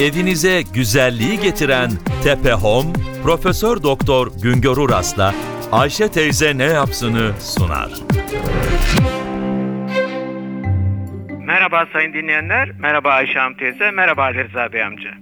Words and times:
Evinize 0.00 0.62
güzelliği 0.74 1.40
getiren 1.40 1.90
Tepe 2.24 2.52
Home, 2.52 2.92
Profesör 3.22 3.82
Doktor 3.82 4.26
Güngör 4.42 4.76
Uras'la 4.76 5.34
Ayşe 5.72 6.10
teyze 6.10 6.58
ne 6.58 6.64
yapsını 6.64 7.40
sunar. 7.40 7.90
Merhaba 11.46 11.86
sayın 11.92 12.12
dinleyenler, 12.12 12.70
merhaba 12.70 13.10
Ayşe 13.10 13.38
Hanım 13.38 13.56
teyze, 13.56 13.90
merhaba 13.90 14.22
Ali 14.22 14.44
Rıza 14.44 14.72
Bey 14.72 14.82
amca. 14.82 15.14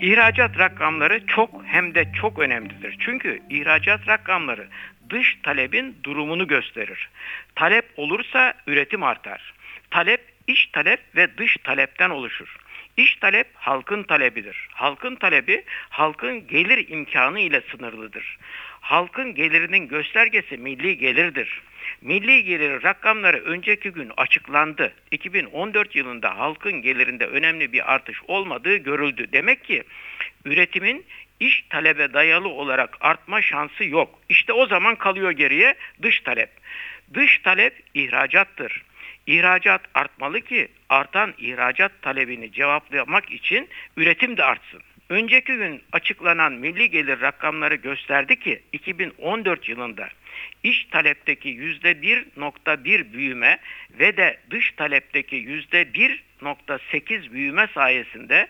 İhracat 0.00 0.58
rakamları 0.58 1.26
çok 1.26 1.50
hem 1.64 1.94
de 1.94 2.12
çok 2.20 2.38
önemlidir. 2.38 2.96
Çünkü 2.98 3.42
ihracat 3.50 4.08
rakamları 4.08 4.68
dış 5.10 5.38
talebin 5.42 5.96
durumunu 6.04 6.46
gösterir. 6.46 7.10
Talep 7.54 7.84
olursa 7.96 8.54
üretim 8.66 9.02
artar. 9.02 9.54
Talep 9.90 10.20
iç 10.46 10.66
talep 10.72 11.00
ve 11.16 11.38
dış 11.38 11.56
talepten 11.64 12.10
oluşur. 12.10 12.61
İş 12.96 13.16
talep 13.16 13.46
halkın 13.54 14.02
talebidir. 14.02 14.68
Halkın 14.72 15.14
talebi 15.16 15.64
halkın 15.88 16.46
gelir 16.46 16.88
imkanı 16.88 17.40
ile 17.40 17.60
sınırlıdır. 17.60 18.38
Halkın 18.80 19.34
gelirinin 19.34 19.88
göstergesi 19.88 20.56
milli 20.56 20.98
gelirdir. 20.98 21.62
Milli 22.00 22.44
gelir 22.44 22.82
rakamları 22.82 23.44
önceki 23.44 23.90
gün 23.90 24.12
açıklandı. 24.16 24.92
2014 25.10 25.96
yılında 25.96 26.38
halkın 26.38 26.82
gelirinde 26.82 27.26
önemli 27.26 27.72
bir 27.72 27.92
artış 27.92 28.22
olmadığı 28.28 28.76
görüldü. 28.76 29.32
Demek 29.32 29.64
ki 29.64 29.82
üretimin 30.44 31.04
iş 31.40 31.64
talebe 31.70 32.12
dayalı 32.12 32.48
olarak 32.48 32.96
artma 33.00 33.42
şansı 33.42 33.84
yok. 33.84 34.20
İşte 34.28 34.52
o 34.52 34.66
zaman 34.66 34.96
kalıyor 34.96 35.30
geriye 35.30 35.74
dış 36.02 36.20
talep. 36.20 36.50
Dış 37.14 37.38
talep 37.38 37.82
ihracattır. 37.94 38.82
İhracat 39.26 39.80
artmalı 39.94 40.40
ki 40.40 40.68
artan 40.88 41.34
ihracat 41.38 42.02
talebini 42.02 42.52
cevaplamak 42.52 43.32
için 43.32 43.68
üretim 43.96 44.36
de 44.36 44.44
artsın. 44.44 44.82
Önceki 45.08 45.56
gün 45.56 45.82
açıklanan 45.92 46.52
milli 46.52 46.90
gelir 46.90 47.20
rakamları 47.20 47.74
gösterdi 47.74 48.38
ki 48.38 48.62
2014 48.72 49.68
yılında 49.68 50.08
iç 50.62 50.84
talepteki 50.90 51.48
%1.1 51.48 53.12
büyüme 53.12 53.58
ve 53.98 54.16
de 54.16 54.38
dış 54.50 54.72
talepteki 54.72 55.36
%1.8 55.36 57.32
büyüme 57.32 57.68
sayesinde 57.74 58.48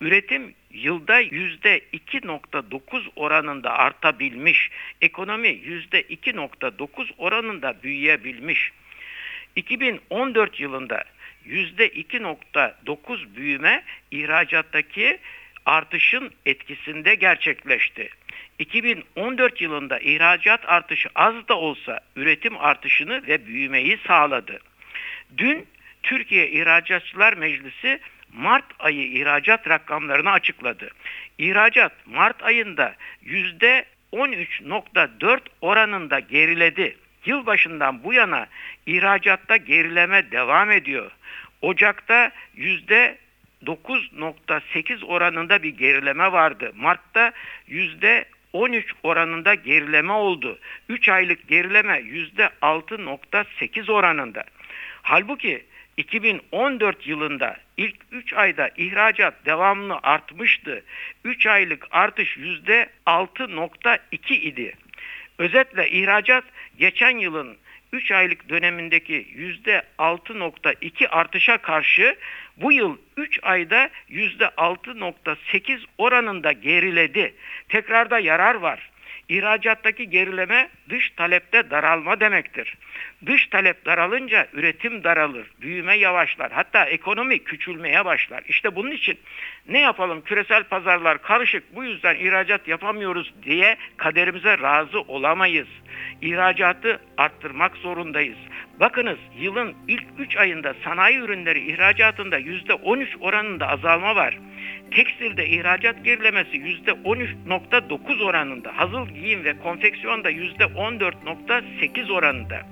üretim 0.00 0.54
yılda 0.70 1.22
%2.9 1.22 3.10
oranında 3.16 3.70
artabilmiş, 3.78 4.70
ekonomi 5.00 5.48
%2.9 5.48 7.10
oranında 7.18 7.82
büyüyebilmiş. 7.82 8.72
2014 9.56 10.60
yılında 10.60 11.04
%2.9 11.46 13.36
büyüme 13.36 13.84
ihracattaki 14.10 15.18
artışın 15.66 16.30
etkisinde 16.46 17.14
gerçekleşti. 17.14 18.08
2014 18.58 19.60
yılında 19.60 19.98
ihracat 19.98 20.68
artışı 20.68 21.08
az 21.14 21.48
da 21.48 21.58
olsa 21.58 22.00
üretim 22.16 22.58
artışını 22.58 23.26
ve 23.26 23.46
büyümeyi 23.46 23.98
sağladı. 24.06 24.58
Dün 25.38 25.66
Türkiye 26.02 26.50
İhracatçılar 26.50 27.32
Meclisi 27.32 28.00
Mart 28.32 28.64
ayı 28.78 29.12
ihracat 29.12 29.68
rakamlarını 29.68 30.30
açıkladı. 30.30 30.90
İhracat 31.38 31.92
Mart 32.06 32.42
ayında 32.42 32.94
%13.4 33.26 35.40
oranında 35.60 36.18
geriledi. 36.18 36.96
Yılbaşından 37.26 38.04
bu 38.04 38.12
yana 38.12 38.46
ihracatta 38.86 39.56
gerileme 39.56 40.30
devam 40.30 40.70
ediyor. 40.70 41.10
Ocak'ta 41.62 42.32
yüzde 42.54 43.18
9.8 43.66 45.04
oranında 45.04 45.62
bir 45.62 45.68
gerileme 45.68 46.32
vardı. 46.32 46.72
Mart'ta 46.76 47.32
yüzde 47.68 48.24
13 48.52 48.94
oranında 49.02 49.54
gerileme 49.54 50.12
oldu. 50.12 50.58
3 50.88 51.08
aylık 51.08 51.48
gerileme 51.48 51.98
yüzde 51.98 52.50
6.8 52.62 53.92
oranında. 53.92 54.44
Halbuki 55.02 55.64
2014 55.96 57.06
yılında 57.06 57.56
ilk 57.76 57.96
3 58.12 58.32
ayda 58.32 58.70
ihracat 58.76 59.46
devamlı 59.46 59.98
artmıştı. 60.02 60.84
3 61.24 61.46
aylık 61.46 61.86
artış 61.90 62.36
yüzde 62.36 62.90
6.2 63.06 64.34
idi. 64.34 64.74
Özetle 65.38 65.90
ihracat 65.90 66.44
geçen 66.78 67.18
yılın 67.18 67.56
3 67.92 68.12
aylık 68.12 68.48
dönemindeki 68.48 69.26
%6.2 69.36 71.08
artışa 71.08 71.58
karşı 71.58 72.16
bu 72.56 72.72
yıl 72.72 72.96
3 73.16 73.40
ayda 73.42 73.90
%6.8 74.10 75.84
oranında 75.98 76.52
geriledi. 76.52 77.34
Tekrarda 77.68 78.18
yarar 78.18 78.54
var. 78.54 78.90
İhracattaki 79.28 80.10
gerileme 80.10 80.68
dış 80.88 81.10
talepte 81.10 81.70
daralma 81.70 82.20
demektir. 82.20 82.76
Dış 83.26 83.46
talep 83.46 83.86
daralınca 83.86 84.48
üretim 84.52 85.04
daralır, 85.04 85.46
büyüme 85.60 85.96
yavaşlar, 85.96 86.52
hatta 86.52 86.84
ekonomi 86.84 87.44
küçülmeye 87.44 88.04
başlar. 88.04 88.42
İşte 88.48 88.76
bunun 88.76 88.90
için 88.90 89.18
ne 89.68 89.80
yapalım 89.80 90.20
küresel 90.20 90.64
pazarlar 90.64 91.22
karışık 91.22 91.76
bu 91.76 91.84
yüzden 91.84 92.14
ihracat 92.14 92.68
yapamıyoruz 92.68 93.34
diye 93.42 93.76
kaderimize 93.96 94.58
razı 94.58 95.00
olamayız. 95.00 95.68
İhracatı 96.22 97.00
arttırmak 97.16 97.76
zorundayız. 97.76 98.38
Bakınız 98.80 99.18
yılın 99.38 99.74
ilk 99.88 100.04
3 100.18 100.36
ayında 100.36 100.74
sanayi 100.84 101.18
ürünleri 101.18 101.72
ihracatında 101.72 102.38
%13 102.40 103.06
oranında 103.20 103.68
azalma 103.68 104.16
var. 104.16 104.38
Tekstilde 104.90 105.48
ihracat 105.48 106.04
gerilemesi 106.04 106.56
%13.9 106.56 108.24
oranında. 108.24 108.72
Hazır 108.76 109.08
giyim 109.08 109.44
ve 109.44 109.58
konfeksiyonda 109.58 110.30
%14.8 110.30 112.12
oranında. 112.12 112.66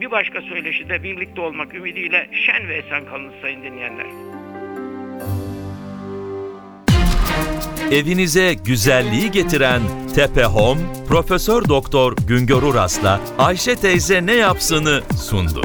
Bir 0.00 0.10
başka 0.10 0.40
söyleşide 0.40 1.02
birlikte 1.02 1.40
olmak 1.40 1.74
ümidiyle 1.74 2.30
şen 2.46 2.68
ve 2.68 2.74
esen 2.76 3.06
kalın 3.06 3.32
sayın 3.42 3.62
dinleyenler. 3.62 4.06
Evinize 7.92 8.54
güzelliği 8.66 9.30
getiren 9.30 9.82
Tepe 10.14 10.44
Home, 10.44 10.80
Profesör 11.08 11.68
Doktor 11.68 12.16
Güngör 12.26 12.62
Uras'la 12.62 13.20
Ayşe 13.38 13.76
teyze 13.76 14.26
ne 14.26 14.34
yapsını 14.34 15.00
sundu. 15.16 15.62